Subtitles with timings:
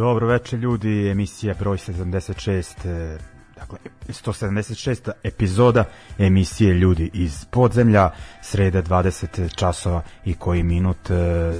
[0.00, 3.18] Dobro večer ljudi, emisija broj 76, e,
[3.56, 3.78] dakle
[4.08, 5.10] 176.
[5.22, 5.84] epizoda
[6.18, 8.10] emisije Ljudi iz podzemlja,
[8.42, 11.52] sreda 20 časova i koji minut, e,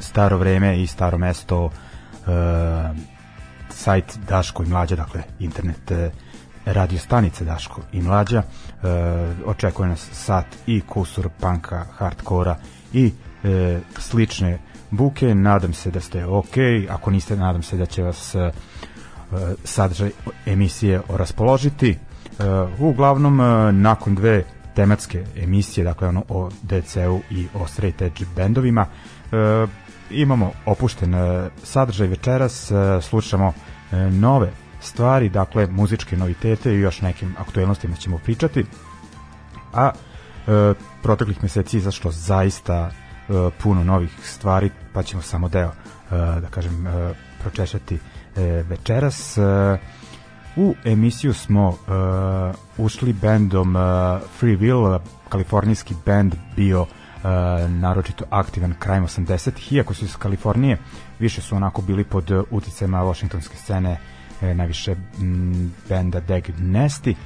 [0.00, 2.30] staro vreme i staro mesto, e,
[3.68, 5.92] sajt Daško i Mlađa, dakle internet
[6.64, 8.42] radio stanice Daško i Mlađa.
[9.46, 12.56] Očekuje nas sat i kusur panka, hardkora
[12.92, 13.12] i
[13.98, 14.58] slične
[14.90, 15.34] buke.
[15.34, 16.56] Nadam se da ste ok,
[16.90, 18.50] ako niste, nadam se da će vas e,
[19.64, 20.10] sadržaj
[20.46, 21.90] emisije raspoložiti.
[21.90, 21.96] E,
[22.78, 24.44] uglavnom, e, nakon dve
[24.74, 28.86] tematske emisije, dakle ono o DC-u i o straight edge bendovima,
[29.32, 29.66] e,
[30.10, 33.52] imamo opušten e, sadržaj večeras, e, slušamo
[33.92, 38.64] e, nove stvari, dakle muzičke novitete i još nekim aktuelnostima ćemo pričati.
[39.74, 39.90] A
[41.02, 42.90] proteklih meseci izašlo zaista
[43.30, 47.98] e, puno novih stvari, pa ćemo samo deo, e, da kažem, e, pročešati
[48.68, 49.38] večeras.
[50.56, 51.76] U emisiju smo
[52.78, 53.74] ušli bendom
[54.38, 54.98] Free Will,
[55.28, 56.86] kalifornijski bend bio
[57.68, 60.78] naročito aktivan krajem 80-ih, iako su iz Kalifornije,
[61.18, 63.98] više su onako bili pod uticajima washingtonske scene
[64.40, 64.96] najviše
[65.88, 67.16] benda Deg Nesti.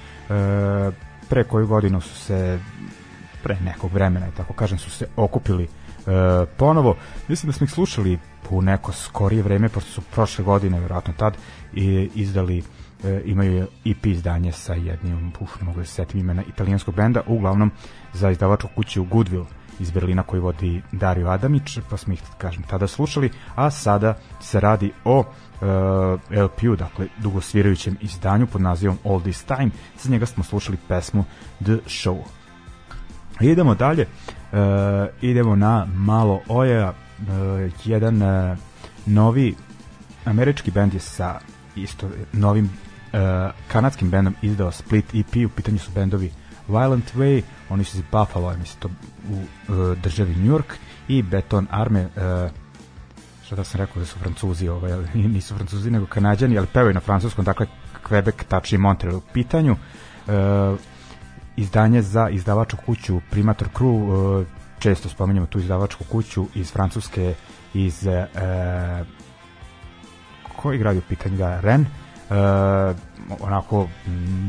[1.29, 2.59] Pre koju godinu su se
[3.43, 5.69] pre nekog vremena, tako kažem, su se okupili
[6.07, 6.97] e, ponovo.
[7.29, 8.19] Mislim da smo ih slušali
[8.51, 11.37] u neko skorije vreme, pošto su prošle godine, verovatno tad,
[11.73, 12.63] i izdali
[13.05, 17.23] e, imaju EP izdanje sa jednim, uf, ne mogu da se setim imena, italijanskog benda,
[17.27, 17.71] uglavnom
[18.13, 19.45] za izdavačku kuću Goodwill
[19.81, 24.61] iz Berlina koji vodi Dario Adamić, pa smo ih, kažem, tada slušali, a sada se
[24.61, 25.27] radi o uh,
[26.45, 31.25] LP-u, dakle, dugosvirajućem izdanju pod nazivom All This Time, sa njega smo slušali pesmu
[31.65, 32.23] The Show.
[33.41, 34.07] Idemo dalje,
[35.21, 37.27] idemo na malo oja, uh,
[37.85, 38.59] jedan uh,
[39.07, 39.55] novi
[40.25, 41.41] američki bend je sa
[41.77, 42.71] isto novim
[43.69, 46.31] kanadskim bendom izdao Split EP, u pitanju su bendovi
[46.69, 48.89] Violent Way, oni su iz Buffalo, ja mislim to
[49.29, 50.75] u državi New York
[51.09, 52.09] i Beton Arme,
[53.45, 57.01] šta da sam rekao da su francuzi, ovaj, nisu francuzi nego kanadjani, ali pevaju na
[57.01, 57.67] francuskom, dakle
[58.09, 59.77] Quebec, tačnije Montreal u pitanju.
[61.57, 64.47] Izdanje za izdavačku kuću Primator Crew, uh,
[64.79, 67.35] često spominjamo tu izdavačku kuću iz Francuske,
[67.75, 69.07] iz uh,
[70.57, 71.87] koji grad je u pitanju da Ren uh,
[73.41, 73.89] onako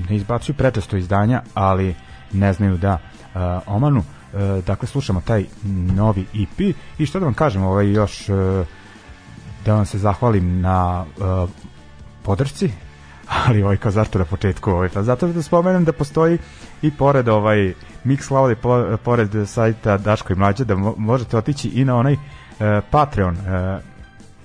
[0.09, 1.95] ne izbacuju prečesto izdanja ali
[2.31, 3.99] ne znaju da uh, omanu.
[3.99, 5.45] Uh, dakle slušamo taj
[5.95, 8.67] novi EP i što da vam kažem ovaj još uh,
[9.65, 11.49] da vam se zahvalim na uh,
[12.23, 12.71] podršci
[13.45, 16.37] ali ovaj kao zašto na početku ovaj, pa zato da spomenem da postoji
[16.87, 17.73] i pored ovaj
[18.03, 22.13] Mixcloud i po, pored sajta Daško i Mlađe da mo možete otići i na onaj
[22.13, 22.19] uh,
[22.91, 23.95] Patreon uh,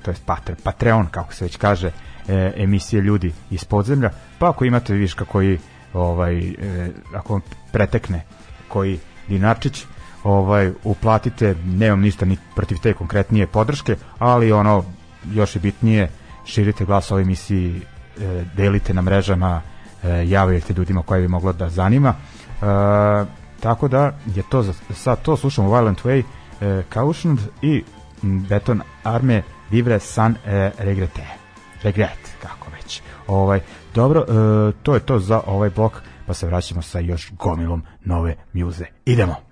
[0.02, 1.90] to jest Patreon, Patreon kako se već kaže
[2.28, 4.10] e, emisije ljudi iz podzemlja.
[4.38, 5.58] Pa ako imate viška koji
[5.94, 7.42] ovaj e, ako vam
[7.72, 8.24] pretekne
[8.68, 8.98] koji
[9.28, 9.84] dinarčić
[10.24, 14.84] ovaj uplatite nemam ništa ni protiv te konkretnije podrške ali ono
[15.32, 16.10] još je bitnije
[16.44, 17.80] širite glas o emisiji
[18.20, 19.69] e, delite na mrežama e,
[20.08, 22.64] javljajte ljudima koje bi moglo da zanima e,
[23.60, 26.22] tako da je to za sad to slušamo Violent Way
[26.60, 27.84] e, Cautioned i
[28.22, 31.22] Beton Arme Vivre san e, regrete.
[31.82, 33.02] Regret, kako već.
[33.26, 33.60] Ovaj,
[33.94, 38.36] dobro, e, to je to za ovaj blok, pa se vraćamo sa još gomilom nove
[38.52, 38.84] mjuze.
[39.04, 39.49] Idemo!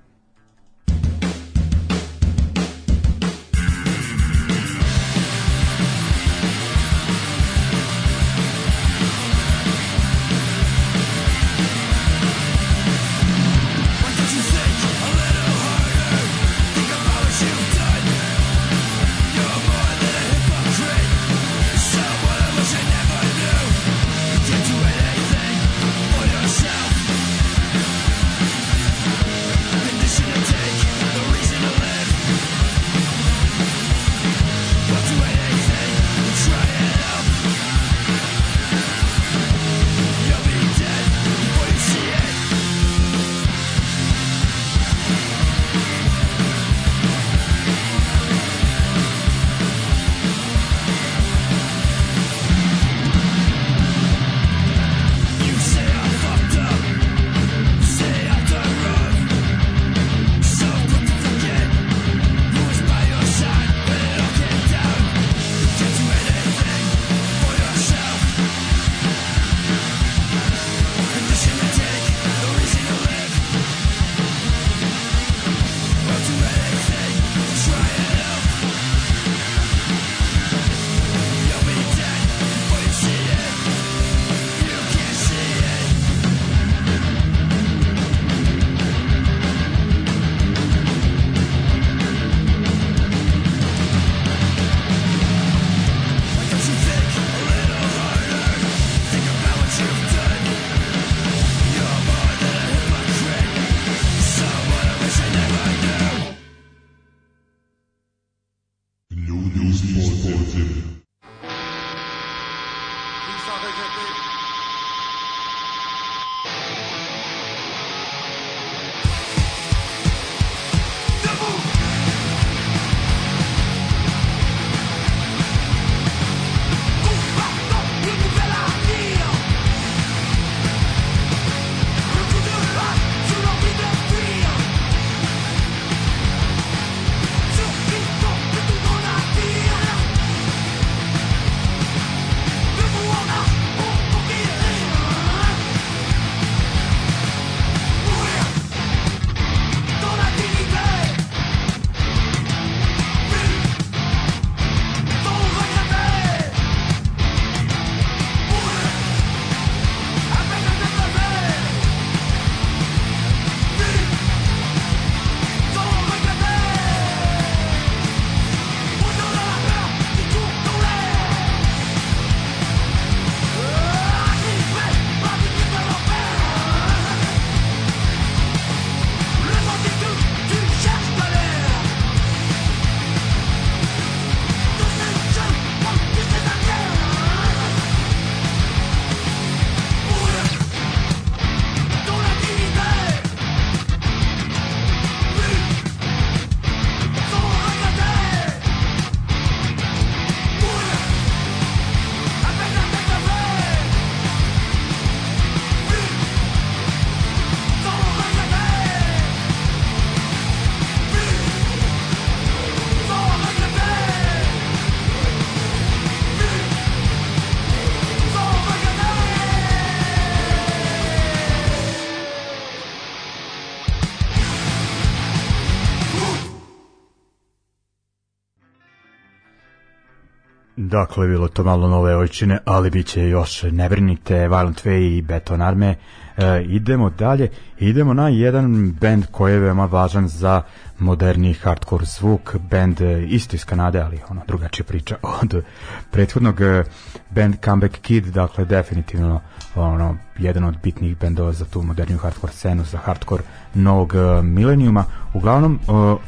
[230.99, 235.23] Dakle, bilo to malo nove ojčine, ali bit će još, ne brinite, Violent Way i
[235.23, 235.95] Beton Arme.
[236.37, 240.63] E, idemo dalje, idemo na jedan band koji je veoma važan za
[240.99, 245.63] moderni hardcore zvuk, band e, isto iz Kanade, ali ono drugačija priča od
[246.11, 246.85] prethodnog e,
[247.31, 249.41] band Comeback Kid, dakle definitivno
[249.75, 253.43] ono jedan od bitnih bendova za tu moderniju hardcore scenu, za hardcore
[253.75, 255.05] novog e, milenijuma.
[255.35, 255.79] Uglavnom,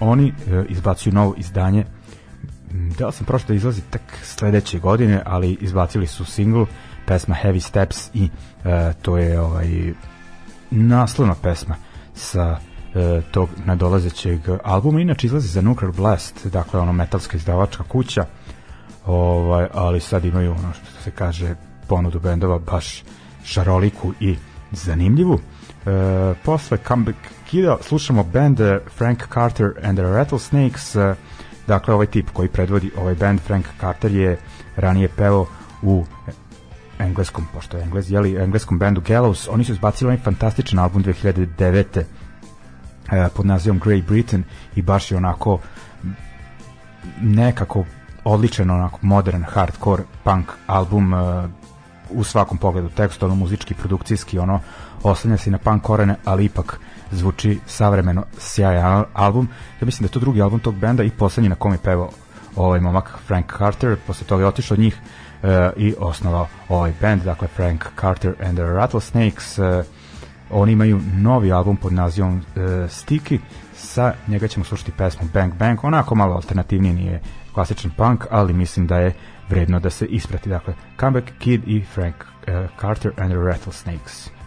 [0.00, 0.32] oni
[0.68, 1.84] izbacuju novo izdanje
[2.70, 6.66] da sam prošlo da izlazi tek sledeće godine, ali izbacili su single,
[7.06, 8.28] pesma Heavy Steps i
[8.64, 9.92] e, to je ovaj
[10.70, 11.74] naslovna pesma
[12.14, 12.58] sa
[12.94, 15.00] e, tog nadolazećeg albuma.
[15.00, 18.24] Inače izlazi za Nuclear Blast, dakle ono metalska izdavačka kuća,
[19.06, 21.54] ovaj, ali sad imaju ono što se kaže
[21.86, 23.02] ponudu bendova baš
[23.44, 24.36] šaroliku i
[24.72, 25.38] zanimljivu.
[25.86, 27.18] E, posle Comeback
[27.50, 31.14] Kida slušamo band eh, Frank Carter and the Rattlesnakes, e,
[31.70, 34.38] Dakle, ovaj tip koji predvodi ovaj band, Frank Carter, je
[34.76, 35.46] ranije pevao
[35.82, 36.04] u
[36.98, 39.48] engleskom, pošto je englez, jeli, engleskom bandu Gallows.
[39.50, 42.02] Oni su izbacili ovaj fantastičan album 2009.
[43.12, 44.44] E, pod nazivom Great Britain
[44.76, 45.58] i baš je onako
[47.20, 47.84] nekako
[48.24, 51.16] odličan onako modern hardcore punk album e,
[52.10, 54.60] u svakom pogledu tekstualno, muzički, produkcijski ono
[55.02, 59.48] oslanja se na punk korene ali ipak zvuči savremeno sjajan album.
[59.80, 62.10] Ja mislim da je to drugi album tog benda i poslednji na kom je pevao
[62.56, 63.96] ovaj momak Frank Carter.
[64.06, 64.96] Posle toga je otišao od njih
[65.42, 69.58] e, i osnovao ovaj band dakle Frank Carter and the Rattlesnakes.
[69.58, 69.84] E,
[70.50, 73.38] oni imaju novi album pod nazivom e, Sticky.
[73.74, 75.78] Sa njega ćemo slušati pesmu Bang Bang.
[75.82, 77.20] Onako malo alternativnije nije
[77.54, 79.14] klasičan punk ali mislim da je
[79.48, 80.48] vredno da se isprati.
[80.48, 82.14] Dakle Comeback Kid i Frank
[82.46, 84.39] e, Carter and the Rattlesnakes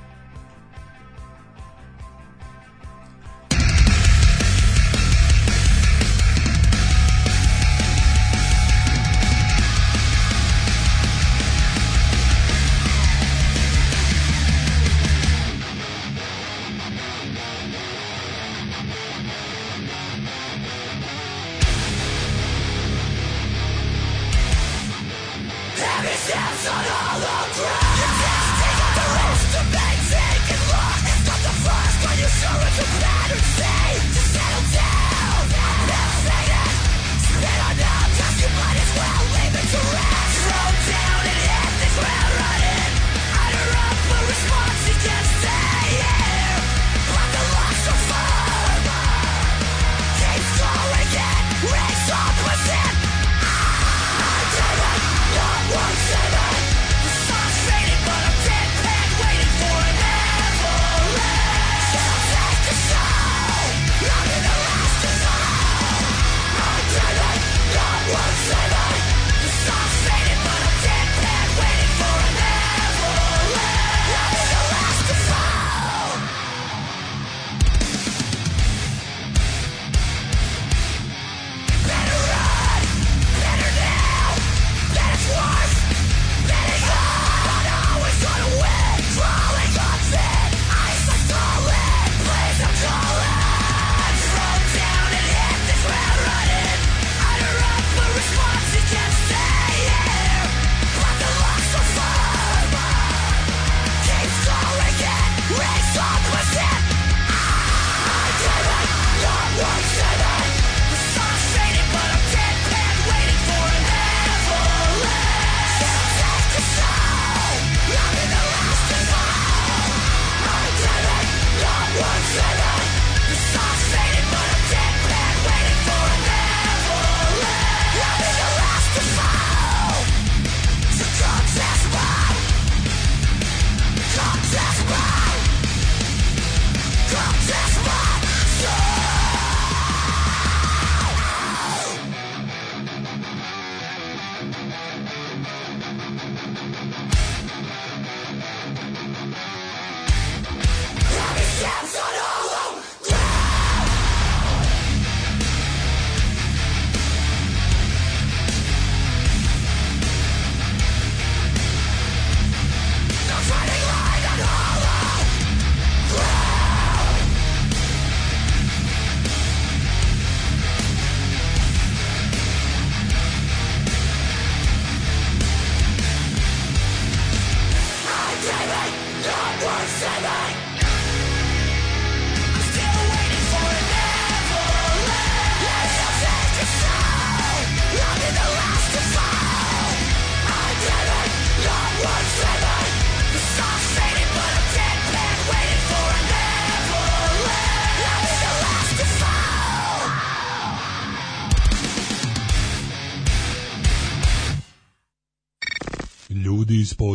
[32.16, 33.13] You're sure it's a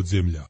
[0.08, 0.47] земля.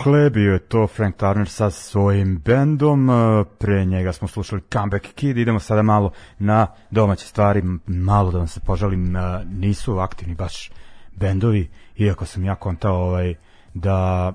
[0.00, 5.06] Dakle, bio je to Frank Turner sa svojim bendom, e, pre njega smo slušali Comeback
[5.14, 10.34] Kid, idemo sada malo na domaće stvari, malo da vam se požalim, e, nisu aktivni
[10.34, 10.70] baš
[11.16, 13.34] bendovi, iako sam ja kontao ovaj,
[13.74, 14.32] da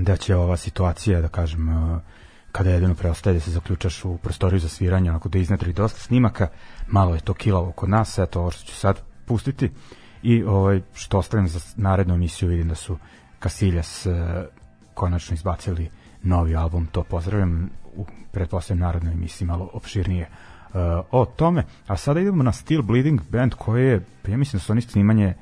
[0.00, 2.00] da će ova situacija, da kažem, e,
[2.52, 6.48] kada jedino preostaje da se zaključaš u prostoriju za sviranje, onako da iznedri dosta snimaka,
[6.86, 9.70] malo je to kilavo kod nas, eto ovo što ću sad pustiti.
[10.22, 14.44] I ovaj, što ostavim za narednu emisiju, vidim da su Kasiljas e,
[14.94, 15.90] konačno izbacili
[16.22, 20.28] novi album, to pozdravljam u pretpostavljam narodnoj emisiji malo opširnije e,
[21.10, 24.64] o tome, a sada idemo na Steel Bleeding band koji je, pa ja mislim da
[24.64, 25.34] su oni snimanje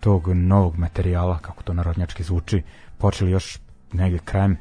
[0.00, 2.62] tog novog materijala, kako to narodnjački zvuči,
[2.98, 3.58] počeli još
[3.92, 4.58] negde krajem e,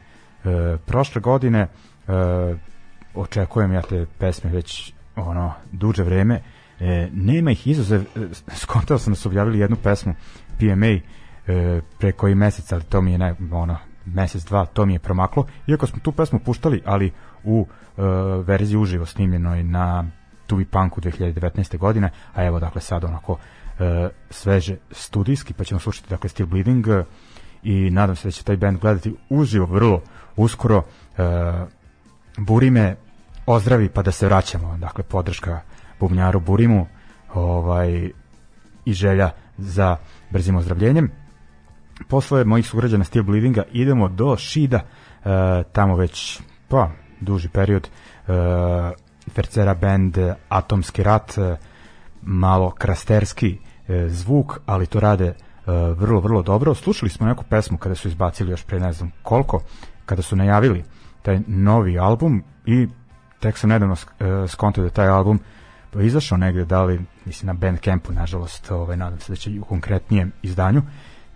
[0.86, 1.60] prošle godine.
[2.08, 2.56] E,
[3.16, 6.42] očekujem ja te pesme već ono duže vreme.
[6.80, 10.14] E, nema ih izuzev, e, skontao sam da su objavili jednu pesmu
[10.60, 11.00] PMA
[11.48, 15.00] e, pre koji mesec, ali to mi je naj, ono, mesec, dva, to mi je
[15.00, 15.46] promaklo.
[15.68, 17.12] Iako smo tu pesmu puštali, ali
[17.44, 18.02] u e,
[18.46, 20.06] verziji uživo snimljenoj na
[20.48, 21.78] Tubi Punku 2019.
[21.78, 23.38] godine, a evo dakle sad onako
[23.80, 27.04] e, sveže studijski, pa ćemo slušati dakle Steel Bleeding e,
[27.64, 30.02] i nadam se da će taj band gledati uživo vrlo
[30.36, 30.84] uskoro.
[31.18, 31.66] E,
[32.38, 32.96] Burime
[33.46, 35.62] ozdravi pa da se vraćamo, dakle podrška
[36.00, 36.88] bubnjaru Burimu
[37.34, 38.12] ovaj,
[38.86, 39.98] i želja za
[40.30, 41.12] brzim ozdravljenjem.
[42.08, 44.84] Posle mojih sugrađana Steel Bleedinga idemo do Šida, e,
[45.72, 46.90] tamo već pa,
[47.22, 48.32] duži period e,
[49.32, 50.18] Fercera band
[50.50, 51.58] Atomski rat, e,
[52.22, 55.36] malo krasterski e, zvuk, ali to rade e,
[55.98, 56.76] vrlo, vrlo dobro.
[56.76, 59.62] Slušali smo neku pesmu kada su izbacili još pre ne znam koliko,
[60.06, 60.84] kada su najavili
[61.22, 62.88] taj novi album i
[63.40, 65.40] tek sam nedavno e, skontao da taj album
[66.02, 70.32] izašao negde, da li, mislim na Bandcampu, nažalost, ovaj, nadam se da će u konkretnijem
[70.42, 70.82] izdanju,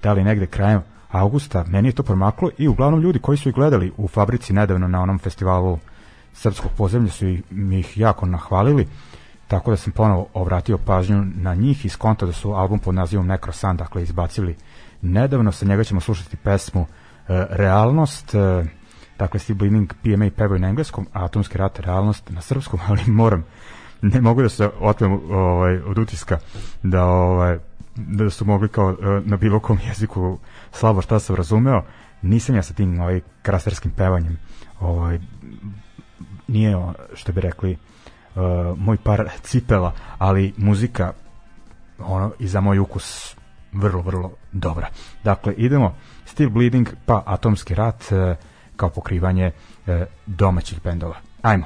[0.03, 0.81] da li negde krajem
[1.11, 4.87] augusta, meni je to promaklo i uglavnom ljudi koji su ih gledali u fabrici nedavno
[4.87, 5.79] na onom festivalu
[6.33, 8.87] srpskog pozemlja su ih, mi ih jako nahvalili
[9.49, 13.27] tako da sam ponovo obratio pažnju na njih i skonto da su album pod nazivom
[13.27, 14.55] Necrosan, dakle izbacili
[15.01, 18.65] nedavno, sa njega ćemo slušati pesmu e, Realnost, e,
[19.19, 23.45] dakle Steve Bleeding, PMA pevaju na engleskom, Atomski rat Realnost na srpskom, ali moram,
[24.01, 26.37] ne mogu da se otmem ovaj, od utiska
[26.83, 27.57] da ovaj,
[28.07, 30.39] da su mogli kao e, na bilo kom jeziku
[30.71, 31.83] slabo šta sam razumeo,
[32.21, 34.37] nisam ja sa tim ovaj, krasterskim pevanjem
[34.79, 35.19] ovaj,
[36.47, 36.77] nije
[37.13, 37.71] što bi rekli
[38.35, 41.13] uh, moj par cipela, ali muzika
[41.99, 43.35] ono i za moj ukus
[43.73, 44.87] vrlo, vrlo dobra.
[45.23, 48.37] Dakle, idemo Steve Bleeding pa Atomski rat uh,
[48.75, 49.93] kao pokrivanje uh,
[50.25, 51.15] domaćih bendova.
[51.41, 51.65] Ajmo.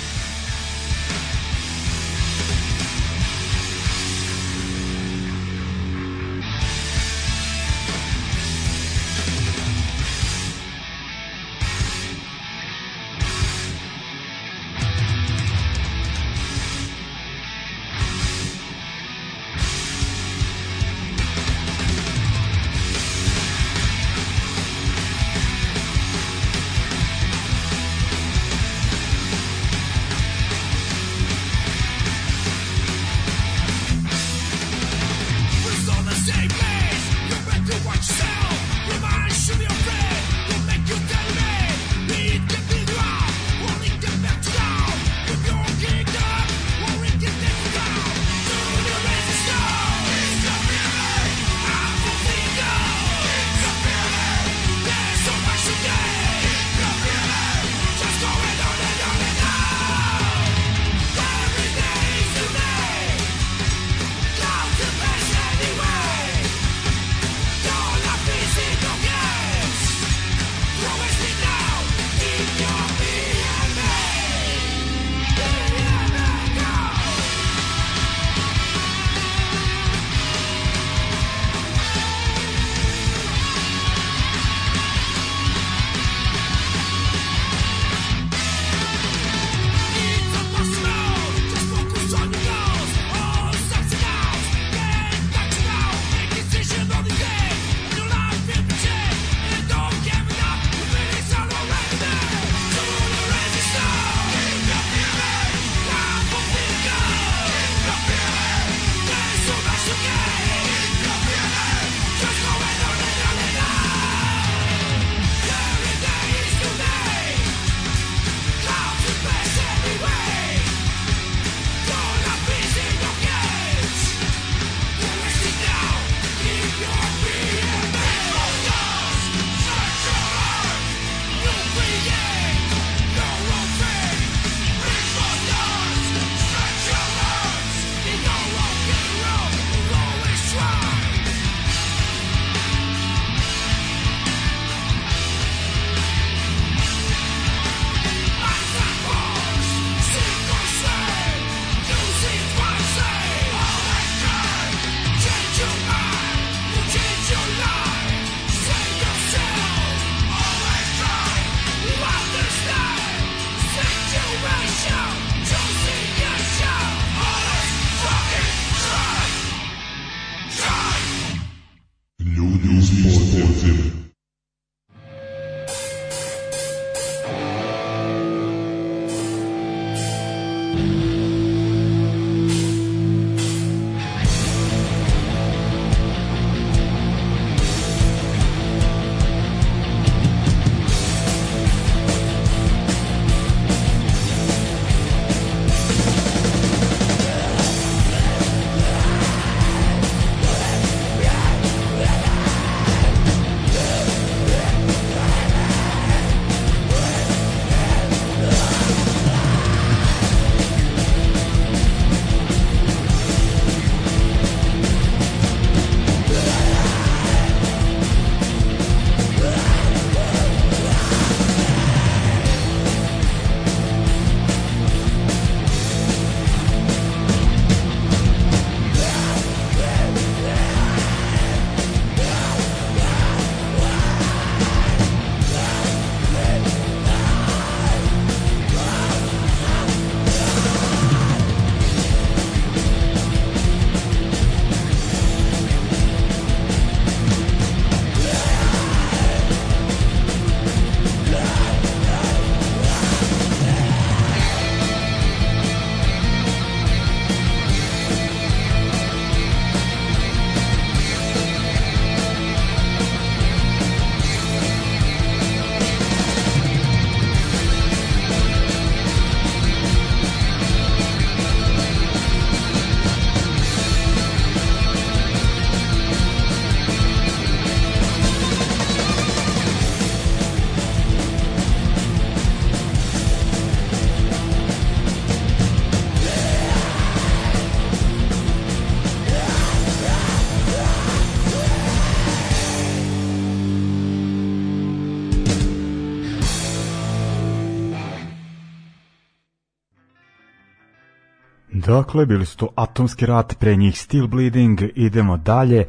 [301.91, 305.85] Dakle, bili su to Atomski rat, pre njih Steel Bleeding, idemo dalje, e,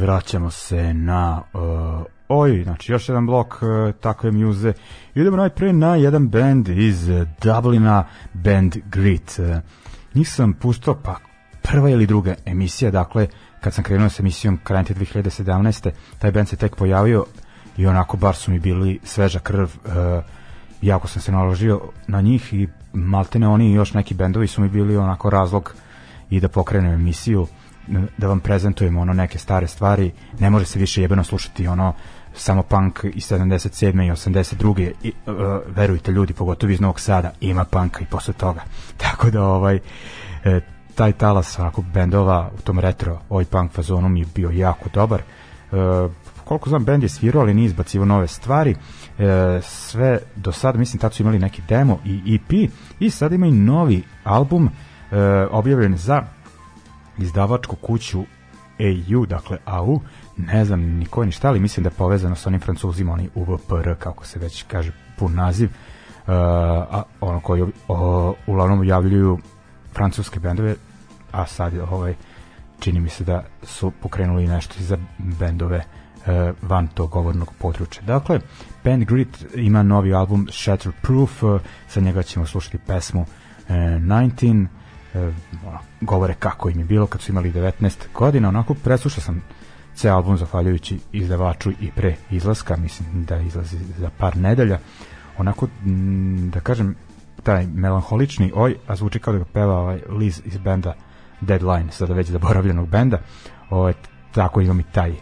[0.00, 1.58] vraćamo se na e,
[2.28, 4.72] oj, znači još jedan blok e, takve mjuze,
[5.14, 7.08] idemo najpre na jedan band iz
[7.42, 9.38] Dublina, band Grit.
[9.38, 9.60] E,
[10.14, 11.16] njih sam pustao, pa
[11.62, 13.28] prva ili druga emisija, dakle,
[13.60, 15.90] kad sam krenuo s emisijom krajem te 2017.
[16.18, 17.24] taj band se tek pojavio
[17.76, 19.68] i onako bar su mi bili sveža krv,
[20.82, 24.68] jako sam se naložio na njih i maltene oni i još neki bendovi su mi
[24.68, 25.74] bili onako razlog
[26.30, 27.46] i da pokrenem emisiju
[28.18, 31.94] da vam prezentujem ono neke stare stvari ne može se više jebeno slušati ono
[32.34, 34.06] samo punk iz 77.
[34.06, 34.92] i 82.
[35.02, 35.34] I, uh,
[35.76, 38.60] verujte ljudi, pogotovo iz Novog Sada ima punka i posle toga
[39.02, 39.78] tako da ovaj
[40.44, 40.60] e,
[40.94, 45.20] taj talas onako bendova u tom retro oj punk fazonu mi je bio jako dobar
[45.20, 45.24] e,
[46.44, 48.74] koliko znam bend je svirao ali nije izbacivo nove stvari.
[49.18, 53.52] E, sve do sada mislim tad su imali neki demo i EP i sad imaju
[53.52, 55.16] novi album e,
[55.50, 56.22] objavljen za
[57.18, 58.24] izdavačku kuću
[58.80, 60.00] AU, dakle AU,
[60.36, 63.28] ne znam ni ko ni šta, ali mislim da je povezano sa onim francuzima, oni
[63.34, 69.38] UVPR, kako se već kaže pun naziv, uh, a ono koji o, uglavnom javljuju
[69.92, 70.74] francuske bendove,
[71.32, 72.14] a sad ovaj,
[72.80, 76.03] čini mi se da su pokrenuli nešto i za bendove uh,
[76.62, 78.02] van tog govornog područja.
[78.02, 78.40] Dakle,
[78.84, 81.42] Band Grit ima novi album Shatterproof,
[81.88, 83.28] sa njega ćemo slušati pesmu uh,
[83.68, 84.66] 19,
[85.14, 85.32] e,
[86.00, 89.42] govore kako im je bilo kad su imali 19 godina, onako preslušao sam
[89.94, 94.78] ceo album zahvaljujući izdavaču i pre izlaska, mislim da izlazi za par nedelja,
[95.38, 95.68] onako
[96.52, 96.94] da kažem
[97.42, 100.94] taj melanholični oj, a zvuči kao da ga peva ovaj Liz iz benda
[101.40, 103.18] Deadline, sada već zaboravljenog benda,
[103.70, 103.92] ovaj,
[104.32, 105.14] tako imam i taj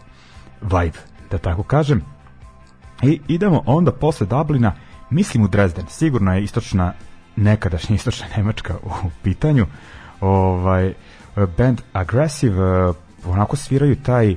[0.63, 0.97] vibe,
[1.31, 2.01] da tako kažem.
[3.01, 4.73] I idemo onda posle Dublina,
[5.09, 6.93] mislim u Dresden, sigurno je istočna
[7.35, 9.65] nekadašnja istočna Nemačka u pitanju.
[10.21, 10.93] Ovaj
[11.57, 12.93] band Aggressive eh,
[13.25, 14.35] onako sviraju taj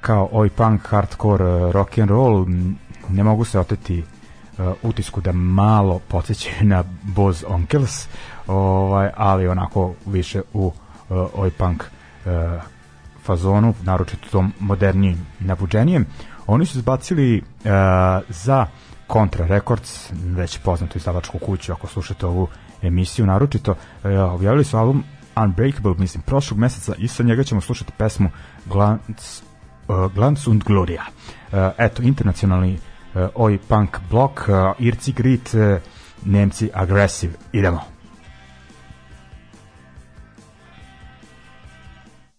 [0.00, 2.46] kao oj punk, hardcore, eh, rock and roll,
[3.08, 4.02] ne mogu se oteti
[4.58, 8.08] uh, utisku da malo podsjećaju na Boz Onkels,
[8.46, 10.72] ovaj, ali onako više u
[11.34, 11.84] oj punk
[13.28, 16.06] fazonu, naročito tom modernijim nabuđenijem.
[16.46, 17.70] Oni su zbacili uh,
[18.28, 18.66] za
[19.12, 22.48] Contra Records, već poznatu izdavačku kuću, ako slušate ovu
[22.82, 25.04] emisiju naročito, uh, objavili su album
[25.44, 28.30] Unbreakable, mislim, prošlog meseca i sa njega ćemo slušati pesmu
[28.66, 29.42] Glantz,
[29.88, 31.02] uh, Glantz und Gloria.
[31.04, 35.80] Uh, eto, internacionalni uh, oj punk blok, uh, Irci Grit, uh,
[36.24, 37.32] Nemci Aggressive.
[37.52, 37.97] Idemo.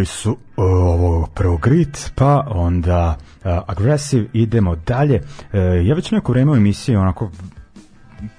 [0.00, 5.16] bili su o, ovo prvo Grit, pa onda uh, Aggressive, idemo dalje.
[5.16, 7.30] Uh, ja već neko vreme u emisiji, onako,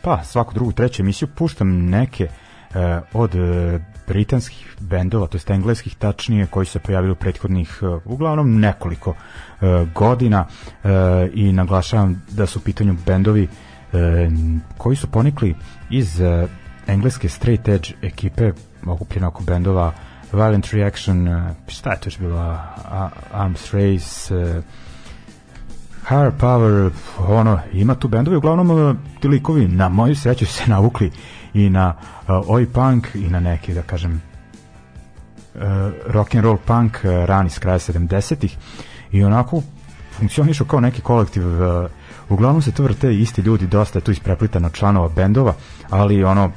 [0.01, 2.75] pa svaku drugu, treću emisiju puštam neke uh,
[3.13, 8.59] od uh, britanskih bendova, to jest engleskih tačnije, koji se pojavili u prethodnih uh, uglavnom
[8.59, 9.17] nekoliko uh,
[9.93, 10.89] godina uh,
[11.33, 13.99] i naglašavam da su u pitanju bendovi uh,
[14.77, 15.55] koji su ponikli
[15.89, 16.49] iz uh,
[16.87, 18.51] engleske straight edge ekipe
[18.85, 19.93] okupljene oko bendova
[20.33, 22.57] Violent Reaction, uh, šta je to još bilo, uh,
[23.31, 24.63] Arms Race, uh,
[26.09, 31.11] Higher Power, ono, ima tu bendovi, uglavnom uh, ti likovi, na moju sreću se navukli
[31.53, 31.93] i na
[32.27, 34.21] uh, oi punk i na neki, da kažem,
[35.55, 35.61] uh,
[36.07, 38.57] rock and roll punk uh, rani s kraja 70-ih
[39.11, 39.61] i onako
[40.11, 41.89] funkcionišu kao neki kolektiv uh,
[42.29, 45.53] uglavnom se tu vrte isti ljudi dosta je tu ispreplitano članova bendova
[45.89, 46.51] ali ono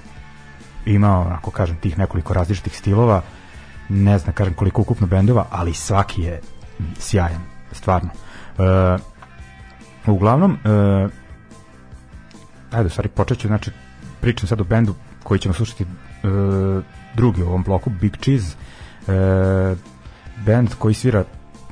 [0.86, 3.22] ima onako kažem tih nekoliko različitih stilova
[3.88, 6.40] ne znam kažem koliko ukupno bendova ali svaki je
[6.98, 7.40] sjajan
[7.72, 8.10] stvarno.
[8.58, 11.10] Uh, uglavnom uh,
[12.70, 13.70] ajde stvari počet ću znači
[14.20, 16.82] pričam sad o bendu koji ćemo slušati uh,
[17.14, 18.56] drugi u ovom bloku Big Cheese.
[19.06, 19.78] Uh,
[20.46, 21.24] band koji svira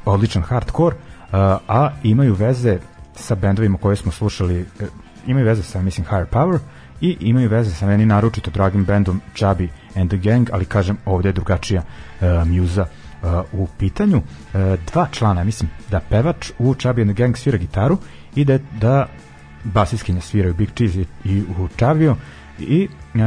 [0.05, 1.33] odličan hardcore uh,
[1.69, 2.79] a imaju veze
[3.15, 4.89] sa bendovima koje smo slušali uh,
[5.27, 6.59] imaju veze sa mislim Higher Power
[7.01, 11.29] i imaju veze sa meni naročito dragim bendom Chubby and the Gang ali kažem ovde
[11.29, 12.87] je drugačija uh, muza
[13.53, 14.17] u pitanju.
[14.17, 14.61] Uh,
[14.93, 17.99] dva člana, mislim da pevač u Chubby and the Gang svira gitaru
[18.35, 19.07] i da, da
[19.65, 22.15] basiskinja sviraju Big Cheese i, i u Chubby
[22.59, 23.21] i uh,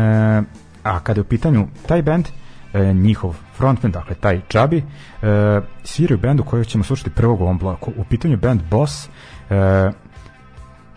[0.86, 2.28] a kada je u pitanju taj band
[2.74, 7.58] e, njihov frontman, dakle taj Chubby, e, sviraju bendu koju ćemo slušati prvog u ovom
[7.58, 7.92] bloku.
[7.98, 9.10] U pitanju band Boss,
[9.50, 9.92] e,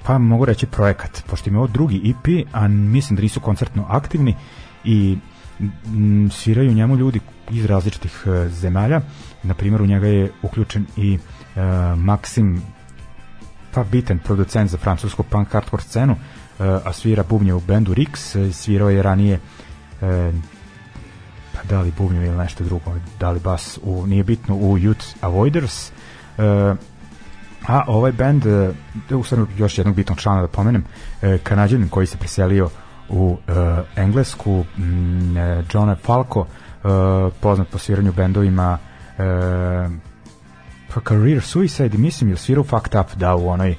[0.05, 3.87] pa mogu reći projekat, pošto im je ovo drugi EP, a mislim da nisu koncertno
[3.89, 4.35] aktivni
[4.85, 5.19] i
[6.31, 9.01] sviraju njemu ljudi iz različitih e, zemalja.
[9.43, 11.19] Na primjer, u njega je uključen i
[11.57, 11.61] e,
[11.97, 12.63] Maksim
[13.75, 16.17] pa bitan producent za francusku punk hardcore scenu, e,
[16.85, 19.41] a svira bubnje u bendu Rix, svirao je ranije
[20.03, 20.33] e,
[21.55, 25.15] pa da li bubnje ili nešto drugo, da li bas u, nije bitno, u Youth
[25.21, 25.93] Avoiders, e,
[27.67, 28.71] a ovaj band, e,
[29.11, 29.25] u
[29.59, 30.85] još jednog bitnog člana da pomenem,
[31.23, 32.71] e, kanadjanin koji se preselio
[33.09, 33.53] u e,
[34.01, 36.89] Englesku, m, e, John Falco, e,
[37.41, 38.79] poznat po sviranju bendovima
[40.95, 43.77] pa Career Suicide, mislim je svirao Fucked Up da u onoj e,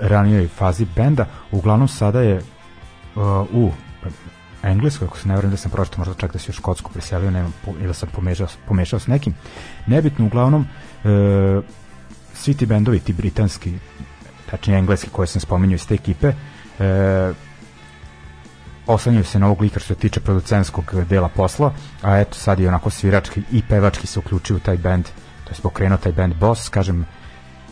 [0.00, 2.42] ranijoj fazi benda, uglavnom sada je e,
[3.52, 3.70] u
[4.62, 7.30] Engleskoj, ako se ne vrem da sam pročito, možda čak da se u Škotsku preselio,
[7.30, 9.34] nemam, po- ili sam pomešao, pomešao s nekim.
[9.86, 10.66] Nebitno, uglavnom,
[11.04, 11.60] e,
[12.34, 13.78] svi ti bendovi, ti britanski,
[14.50, 16.32] tačnije engleski koje sam spominjao iz te ekipe,
[16.78, 17.32] e,
[18.90, 21.72] oslanjaju se na ovog lika što se tiče producentskog dela posla,
[22.02, 25.04] a eto sad je onako svirački i pevački se uključio u taj band,
[25.44, 27.06] to je pokrenuo taj band Boss, kažem,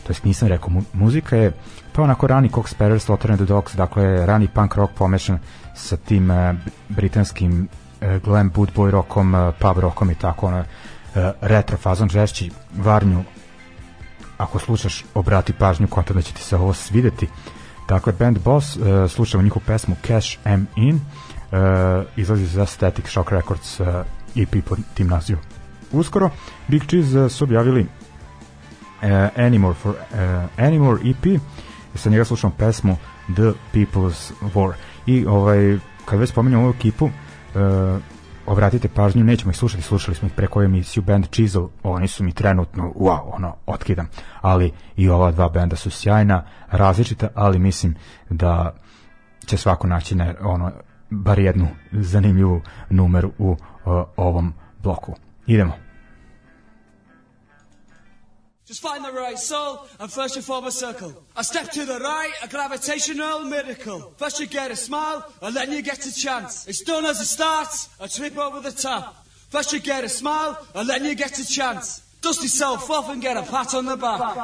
[0.03, 1.53] to jest nisam rekao, mu, muzika je
[1.93, 5.39] pa onako rani Cox Sparrow, Slaughter and the Dogs, dakle rani punk rock pomešan
[5.75, 6.55] sa tim uh,
[6.89, 7.69] britanskim
[8.01, 10.64] uh, glam boot boy rockom, uh, pub rockom i tako ono, uh,
[11.41, 12.51] retro fazon žešći.
[12.77, 13.25] Varnju
[14.39, 17.29] ako slušaš obrati pažnju konta da će ti se ovo svideti
[17.89, 21.01] dakle band Boss uh, slušamo njihovu pesmu Cash M In uh,
[22.16, 23.86] izlazi za Static Shock Records uh,
[24.36, 25.43] EP pod tim nazivom
[25.93, 26.30] uskoro
[26.68, 30.18] Big Cheese uh, su objavili uh, Anymore for uh,
[30.57, 31.41] Anymore EP
[31.95, 32.97] sa njega slušamo pesmu
[33.34, 34.72] The People's War.
[35.07, 37.11] I ovaj kad već spominjamo ovu ekipu uh,
[38.49, 42.32] obratite pažnju, nećemo ih slušati, slušali smo ih preko emisiju band Chisel, oni su mi
[42.32, 44.09] trenutno, wow, ono, otkidam,
[44.40, 47.94] ali i ova dva benda su sjajna, različita, ali mislim
[48.30, 48.74] da
[49.46, 50.72] će svako naći ne, ono,
[51.11, 53.59] bar jednu zanimljivu numeru u uh,
[54.16, 55.14] ovom bloku.
[55.46, 55.88] Idemo.
[58.69, 61.14] Just find the right soul and first you form a circle.
[61.37, 64.12] A step to the right, a gravitational miracle.
[64.19, 66.69] First you get a smile and then you get a chance.
[66.69, 69.27] It's done as it starts, a trip over the top.
[69.49, 72.03] First you get a smile and then you get a chance.
[72.21, 74.37] Dust yourself off and get a pat on the back.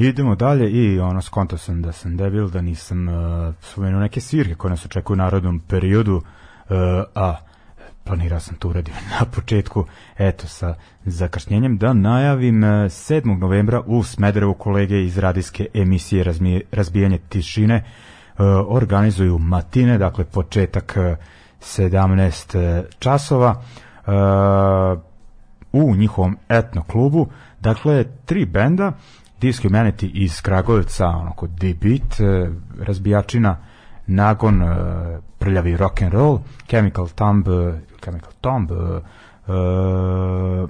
[0.00, 4.54] Idemo dalje i ono skontao sam da sam debil, da nisam uh, spomenuo neke svirke
[4.54, 6.76] koje nas očekuju u narodnom periodu, uh,
[7.14, 7.36] a
[8.04, 9.84] planirao sam to uradio na početku,
[10.18, 10.74] eto sa
[11.04, 13.38] zakašnjenjem da najavim uh, 7.
[13.38, 16.24] novembra u Smederevu kolege iz radijske emisije
[16.72, 17.84] Razbijanje tišine
[18.68, 21.16] organizuju matine, dakle početak uh,
[21.60, 23.62] 17 časova
[25.72, 27.26] u njihovom etno klubu,
[27.60, 28.92] dakle tri benda,
[29.40, 33.56] Disc Humanity iz Kragujevca, onako D-Beat, e, razbijačina,
[34.06, 34.66] Nagon, e,
[35.38, 36.38] prljavi rock and roll,
[36.70, 40.66] Chemical Tomb, e, Chemical Tomb, e, e,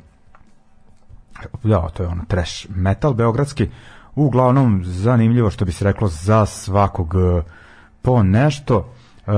[1.63, 3.69] da, to je ono trash metal beogradski,
[4.15, 7.43] uglavnom zanimljivo što bi se reklo za svakog e,
[8.03, 8.93] po nešto.
[9.27, 9.31] E,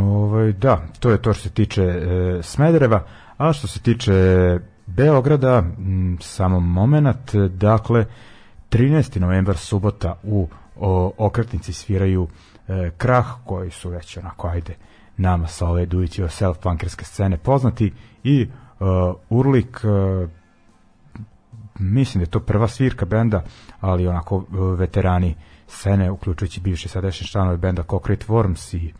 [0.00, 3.04] ovaj, da, to je to što se tiče e, Smedereva,
[3.36, 4.12] a što se tiče
[4.96, 8.06] Beograda, m, samo moment, dakle,
[8.70, 9.20] 13.
[9.20, 12.28] novembar subota u o, okretnici sviraju
[12.68, 14.76] e, Krah, koji su već onako, ajde,
[15.16, 17.92] nama sa ove do it yourself punkerske scene poznati
[18.24, 18.48] i e,
[19.30, 20.28] Urlik e,
[21.78, 23.44] mislim da je to prva svirka benda,
[23.80, 25.34] ali onako e, veterani
[25.66, 28.92] scene, uključujući bivši sadašnji članovi benda Concrete Worms i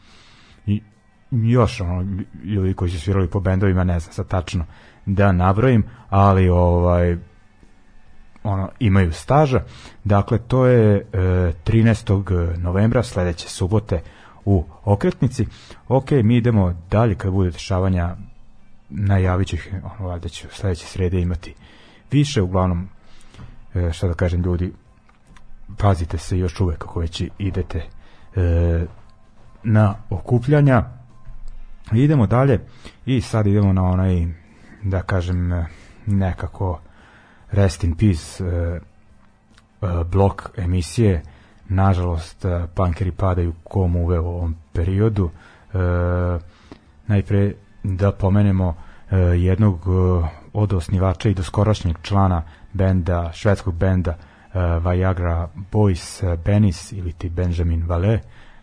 [0.67, 0.83] i
[1.31, 2.07] još ono
[2.45, 4.65] ljudi koji su svirali po bendovima ne znam sad tačno
[5.09, 7.17] da nabrojim ali ovaj
[8.43, 9.63] ono imaju staža
[10.05, 11.03] dakle to je e,
[11.67, 12.57] 13.
[12.59, 14.01] novembra sledeće subote
[14.45, 15.47] u okretnici
[15.89, 18.17] ok mi idemo dalje kad bude dešavanja
[18.89, 21.55] najavit ću ih ono valjda ću sledeće srede imati
[22.11, 22.89] više uglavnom
[23.75, 24.73] e, šta da kažem ljudi
[25.77, 27.83] pazite se još uvek ako već idete
[28.37, 28.87] e,
[29.63, 30.85] na okupljanja.
[31.93, 32.61] Idemo dalje
[33.07, 34.27] i sad idemo na onaj,
[34.83, 35.67] da kažem,
[36.07, 36.81] nekako
[37.51, 38.83] rest in peace uh,
[39.81, 41.23] uh, blok emisije.
[41.69, 45.25] Nažalost, punkeri padaju kom uve u ovom periodu.
[45.25, 45.81] Uh,
[47.07, 47.53] najpre
[47.83, 48.75] da pomenemo
[49.37, 49.81] jednog
[50.53, 54.17] od osnivača i doskorašnjeg člana benda, švedskog benda
[54.85, 58.15] Viagra Boys Benis ili ti Benjamin Vale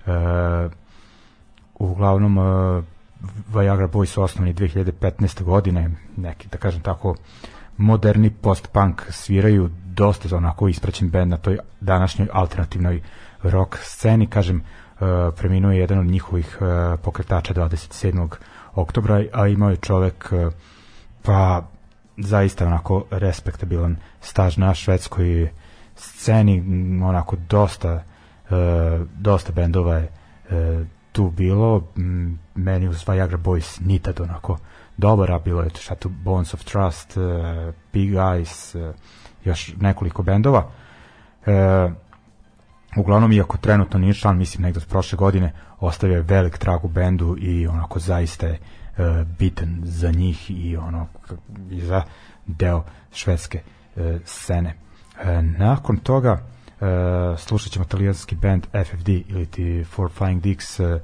[0.05, 0.71] uh,
[1.79, 2.37] uglavnom
[3.53, 5.43] Viagra Boys su osnovni 2015.
[5.43, 7.15] godine, neki, da kažem tako,
[7.77, 13.01] moderni post-punk sviraju dosta onako ispraćen band na toj današnjoj alternativnoj
[13.43, 15.07] rock sceni, kažem, uh,
[15.37, 18.27] preminuo je jedan od njihovih uh, pokretača 27.
[18.75, 20.53] oktobra, a imao je čovek uh,
[21.21, 21.67] pa
[22.17, 25.49] zaista onako respektabilan staž na švedskoj
[25.95, 26.63] sceni,
[27.03, 28.03] onako dosta
[29.15, 30.09] dosta bendova je
[31.15, 34.57] tu bilo, m, meni uz Viagra Boys nitad onako
[34.97, 37.23] dobar, a bilo je šta tu Bones of Trust, uh,
[37.93, 38.95] Big Eyes, uh,
[39.43, 40.67] još nekoliko bendova.
[41.45, 41.91] Uh,
[42.97, 46.87] uglavnom, iako trenutno nije član, mislim negde od prošle godine, ostavio je velik trag u
[46.87, 51.07] bendu i onako zaista je uh, bitan za njih i ono
[51.71, 52.03] i za
[52.45, 53.61] deo švedske
[53.95, 54.75] uh, scene.
[55.13, 55.25] Uh,
[55.57, 56.54] nakon toga
[56.85, 61.01] Uh, slušat ćemo talijanski band FFD ili ti For Flying Dicks uh,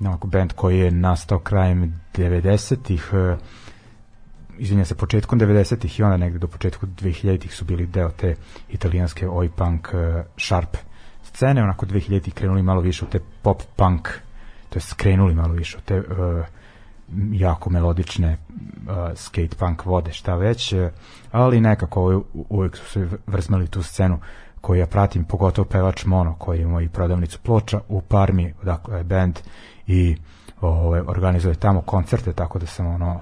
[0.00, 3.38] onako band koji je nastao krajem 90-ih uh,
[4.58, 8.34] izvinja se početkom 90-ih i onda negde do početku 2000-ih su bili deo te
[8.68, 10.76] italijanske oi punk uh, sharp
[11.22, 14.08] scene, onako 2000-ih krenuli malo više u te pop punk
[14.68, 16.04] to je skrenuli malo više u te uh,
[17.32, 20.88] jako melodične uh, skate punk vode šta već uh,
[21.32, 24.18] ali nekako uvek su se vrzmali tu scenu
[24.68, 29.38] koju ja pratim, pogotovo pevač Mono koji ima i prodavnicu ploča u Parmi, dakle band
[29.86, 30.16] i
[30.60, 33.20] ove, organizuje tamo koncerte, tako da sam ono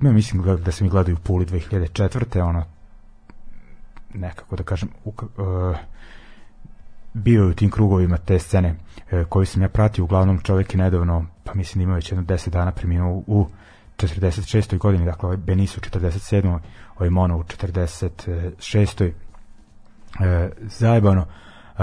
[0.00, 2.42] ja mislim da, da sam ih gledao u Puli 2004.
[2.42, 2.64] ono
[4.14, 5.76] nekako da kažem u, uh,
[7.14, 8.74] bio je u tim krugovima te scene
[9.12, 12.24] uh, koji sam ja pratio, uglavnom čovjek je nedavno, pa mislim da ima već jedno
[12.24, 13.46] 10 dana preminuo u, u
[13.96, 14.78] 46.
[14.78, 16.58] godini, dakle ovaj Benis u 47.
[16.96, 19.12] ovaj Mono u 46
[20.20, 21.20] e, zajebano.
[21.20, 21.82] E,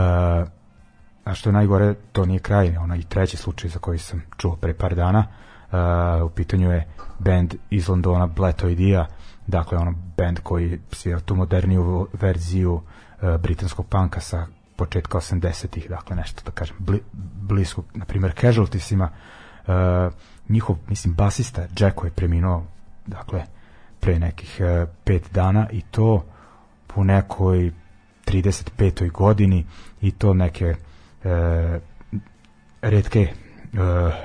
[1.24, 4.96] a što najgore to nije kraj onaj treći slučaj za koji sam čuo pre par
[4.96, 5.28] dana.
[5.28, 6.88] E, u pitanju je
[7.20, 9.06] band iz Londona Bletoidea
[9.48, 12.82] dakle ono band koji svira tu moderniju verziju
[13.22, 17.02] e, britanskog panka sa početka 80-ih, dakle nešto da kažem bli,
[17.42, 19.10] blisko, na primjer Casualtiesima.
[19.68, 19.72] E,
[20.50, 22.64] njihov, mislim, basista Jacko je preminuo
[23.06, 23.44] dakle,
[24.00, 26.26] pre nekih e, pet dana i to
[26.88, 27.72] po nekoj
[28.26, 29.12] 35.
[29.12, 29.66] godini
[30.02, 30.76] i to neke e,
[32.82, 33.32] redke e,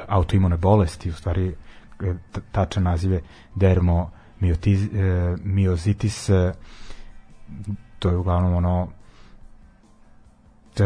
[0.09, 2.15] autoimune bolesti, u stvari e,
[2.53, 3.23] tačan naziv je
[3.55, 6.53] dermomiozitis, e, miozitis e,
[7.99, 8.89] to je uglavnom ono
[10.75, 10.85] t,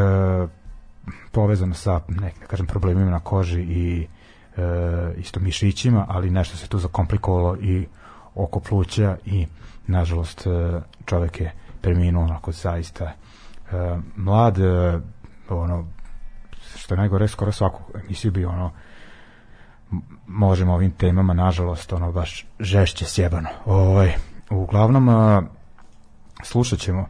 [1.32, 4.06] povezano sa nek, da kažem, problemima na koži i
[4.56, 4.60] e,
[5.16, 7.86] isto mišićima, ali nešto se tu zakomplikovalo i
[8.34, 9.46] oko pluća i
[9.86, 11.52] nažalost e, čovek je
[11.85, 15.01] preminuo onako zaista uh, mlad uh,
[15.49, 15.87] ono
[16.76, 18.70] što je najgore skoro svaku emisiju bi ono
[20.26, 23.49] možemo ovim temama nažalost ono baš žešće sjebano.
[23.64, 24.12] Ovaj
[24.51, 25.45] uglavnom uh,
[26.45, 27.07] slušat ćemo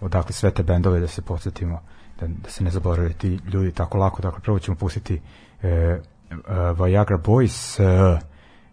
[0.00, 1.80] odakle sve te bendove da se podsjetimo
[2.20, 4.22] da, da se ne zaboravaju ti ljudi tako lako.
[4.22, 5.70] Dakle prvo ćemo pustiti uh,
[6.30, 8.18] uh, Viagra Boys uh,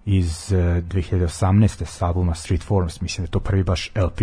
[0.05, 1.85] iz uh, 2018.
[1.85, 3.01] s albuma Street Forms.
[3.01, 4.21] Mislim da je to prvi baš LP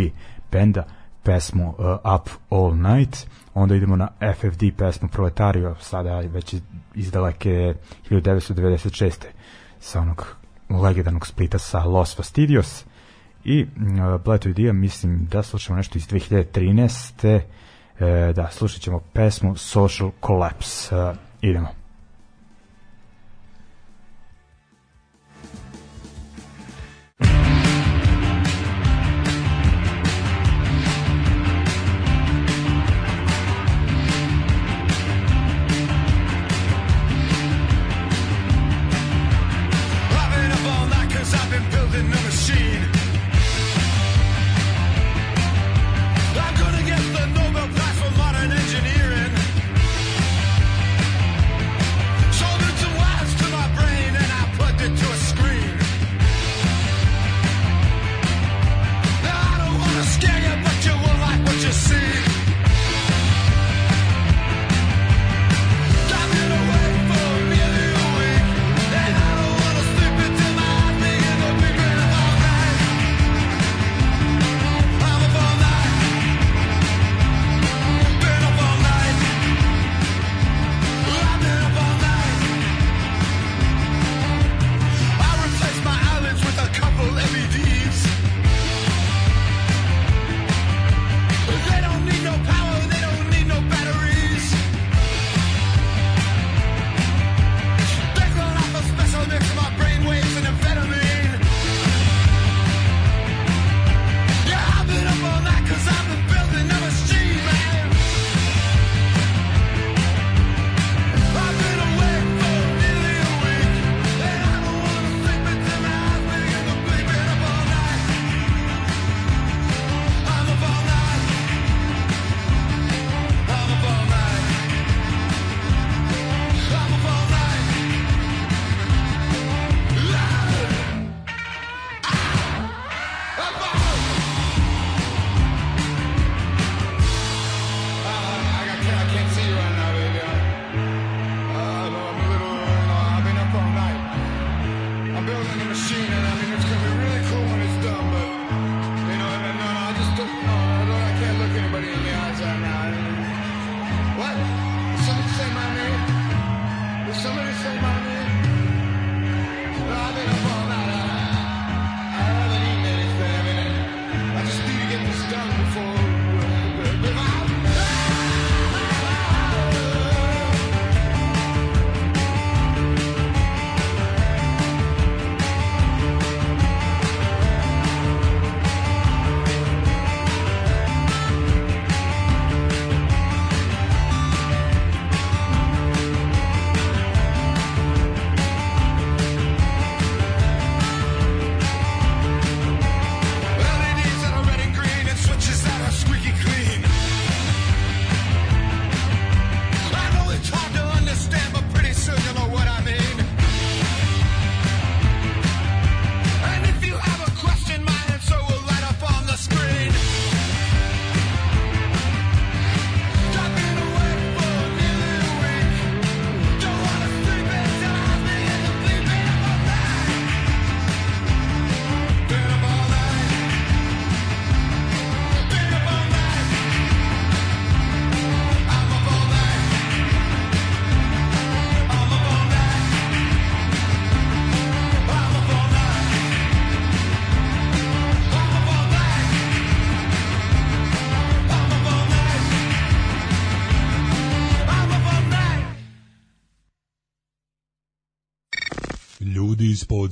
[0.53, 0.85] benda
[1.23, 6.55] pesmu uh, Up All Night, onda idemo na FFD pesmu Proletario, sada već
[6.95, 7.75] iz daleke
[8.11, 9.25] 1996.
[9.81, 10.27] sa onog
[10.69, 12.85] legendarnog splita sa Los Fastidios
[13.45, 17.37] i uh, Bleto Idea mislim da slušamo nešto iz 2013.
[17.37, 20.97] Uh, da, slušat ćemo pesmu Social Collapse.
[20.97, 21.82] Uh, idemo.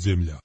[0.00, 0.39] земля.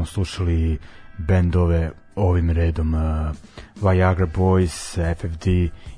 [0.00, 0.78] Smo slušali
[1.18, 3.00] bendove ovim redom uh,
[3.82, 5.46] Viagra Boys, FFD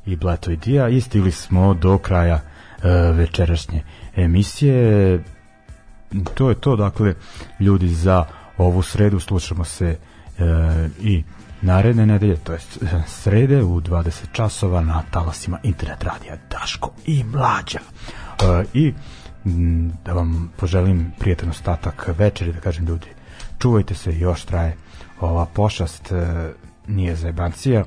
[0.06, 0.50] i Blato
[0.90, 3.82] i stigli smo do kraja uh, večerašnje
[4.16, 5.22] emisije.
[6.34, 7.14] To je to, dakle,
[7.60, 8.24] ljudi za
[8.58, 10.44] ovu sredu slušamo se uh,
[11.00, 11.24] i
[11.60, 17.80] naredne nedelje, to jest srede u 20 časova na talasima internet radija Daško i Mlađa.
[17.80, 18.94] Uh, I
[20.04, 23.06] da vam poželim prijatan ostatak večeri, da kažem ljudi,
[23.62, 24.76] čuvajte se, još traje
[25.20, 26.52] ova pošast, e,
[26.86, 27.84] nije zajebancija, e,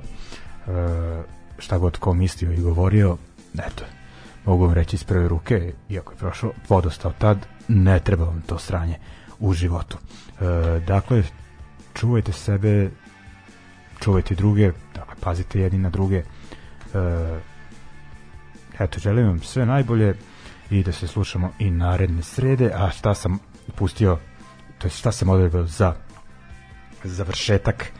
[1.58, 3.18] šta god ko mislio i govorio,
[3.54, 3.84] eto,
[4.46, 8.42] mogu vam reći iz prve ruke, iako je prošlo podosta od tad, ne treba vam
[8.42, 9.00] to sranje
[9.40, 9.98] u životu.
[9.98, 11.24] E, dakle,
[11.94, 12.90] čuvajte sebe,
[14.00, 16.24] čuvajte druge, dakle, pazite jedni na druge, e,
[18.80, 20.16] eto, želim vam sve najbolje,
[20.70, 23.40] i da se slušamo i naredne srede, a šta sam
[23.76, 24.18] pustio,
[24.86, 25.94] to je šta sam odrebao za
[27.04, 27.92] završetak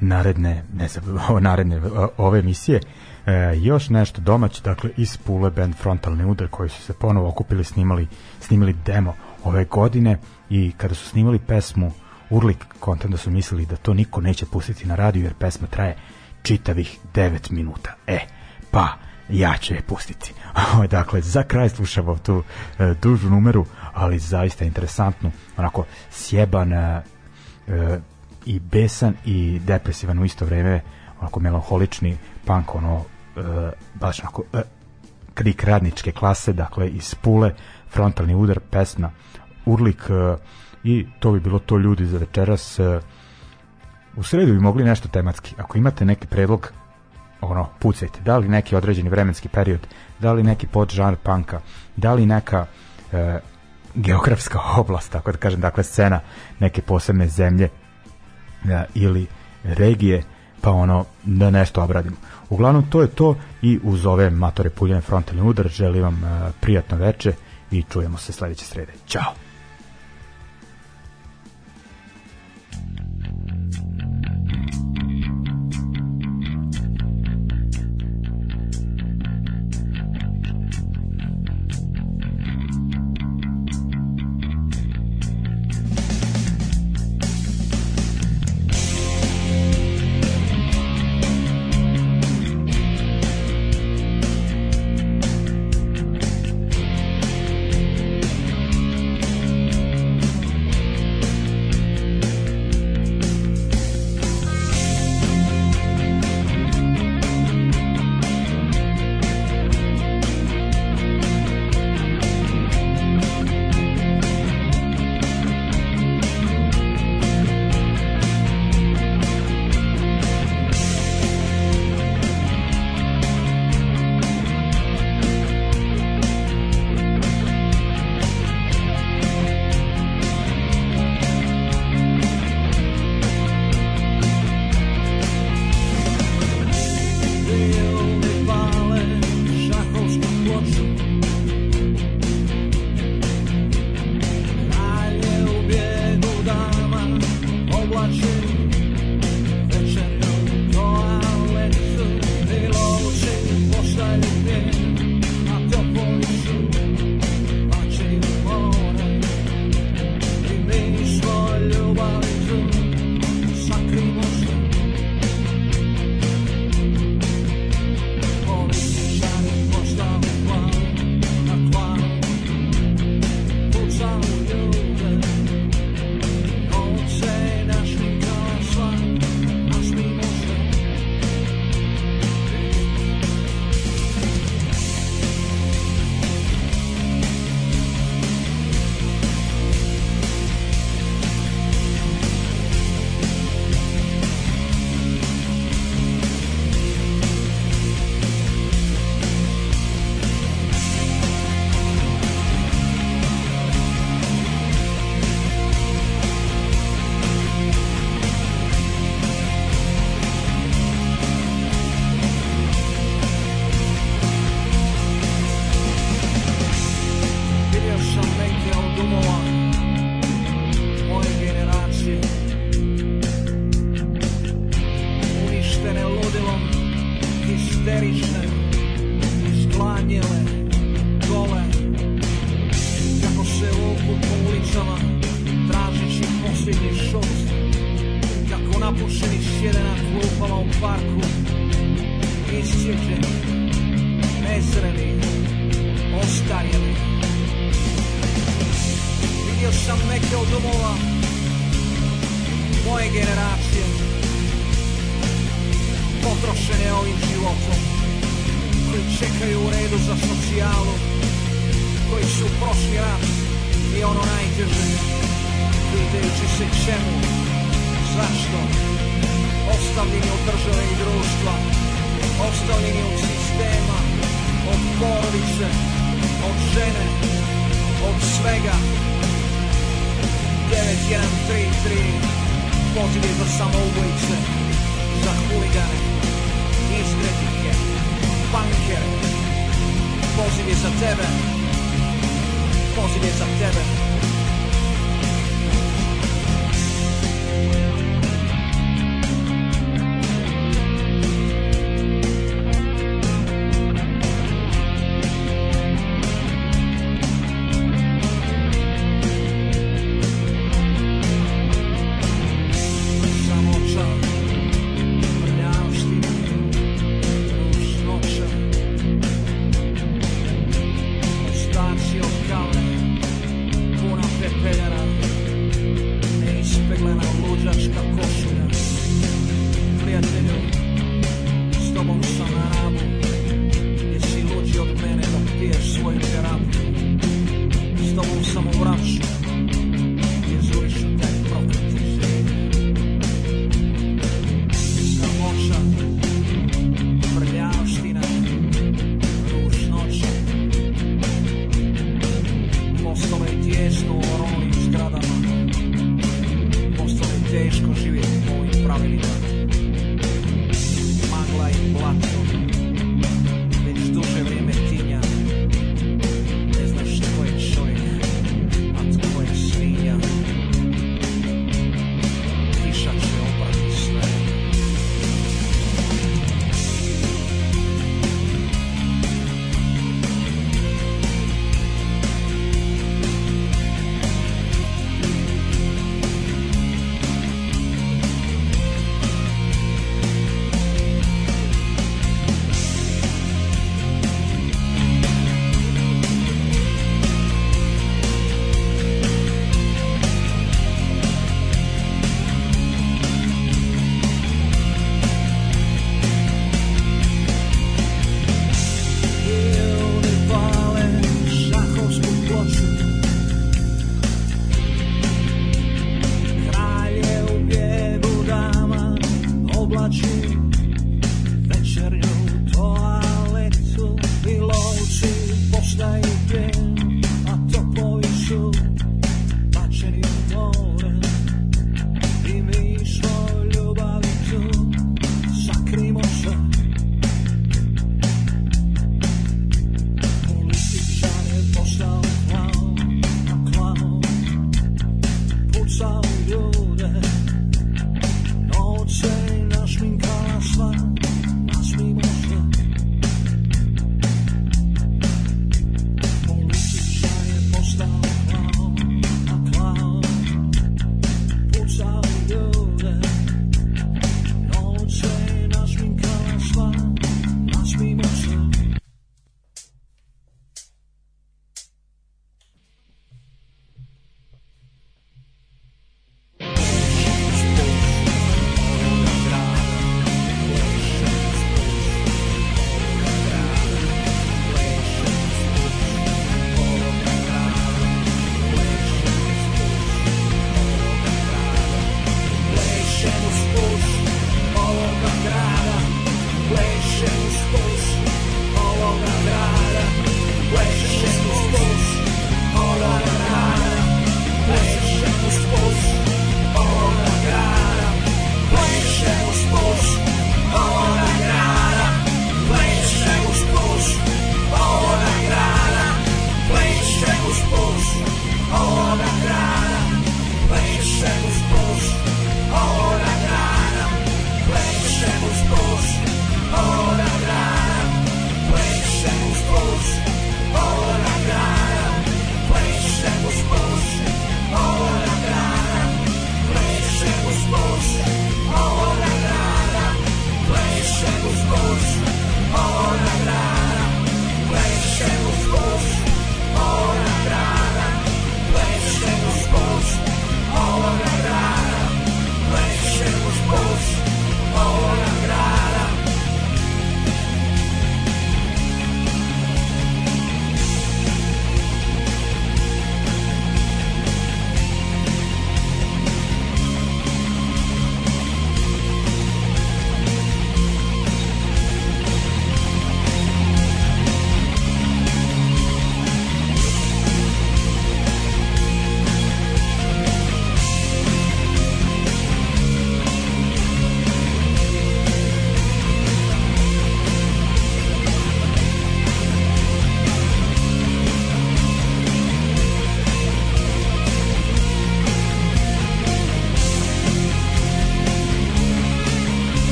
[0.00, 1.04] naredne, ne znam,
[1.48, 1.80] naredne
[2.16, 2.80] ove emisije,
[3.26, 7.64] e, još nešto domaće, dakle iz Pule band Frontalni udar koji su se ponovo okupili,
[7.64, 8.08] snimali,
[8.40, 9.14] snimali demo
[9.44, 10.18] ove godine
[10.50, 11.92] i kada su snimali pesmu
[12.30, 15.96] Urlik, kontent da su mislili da to niko neće pustiti na radiju jer pesma traje
[16.42, 17.94] čitavih 9 minuta.
[18.06, 18.18] E,
[18.70, 18.88] pa,
[19.28, 20.34] ja ću je pustiti.
[20.90, 22.42] dakle, za kraj slušamo tu
[22.78, 27.02] e, dužu numeru, ali zaista interesantnu, onako sjeban e,
[27.68, 27.98] e,
[28.46, 30.80] i besan i depresivan u isto vreme,
[31.20, 33.04] onako melanholični punk, ono,
[33.36, 33.40] e,
[33.94, 34.62] baš onako, e,
[35.34, 37.54] krik radničke klase, dakle iz Pule,
[37.90, 39.10] frontalni udar, pesma
[39.66, 40.36] Urlik e,
[40.84, 42.78] i to bi bilo to ljudi za večeras.
[42.78, 43.00] E,
[44.16, 45.54] u sredu bi mogli nešto tematski.
[45.58, 46.72] Ako imate neki predlog,
[47.40, 48.20] ono, pucajte.
[48.20, 49.86] Da li neki određeni vremenski period,
[50.18, 51.60] da li neki podžanr panka,
[51.96, 52.66] da li neka
[53.12, 53.38] e,
[53.94, 56.20] geografska oblast, tako da kažem, dakle scena
[56.58, 57.68] neke posebne zemlje
[58.64, 59.26] e, ili
[59.64, 60.22] regije,
[60.60, 62.16] pa ono, da nešto obradimo.
[62.48, 66.96] Uglavnom, to je to i uz ove matore puljene frontalni udar želim vam e, prijatno
[66.96, 67.32] veče
[67.70, 68.92] i čujemo se sledeće srede.
[69.06, 69.41] Ćao!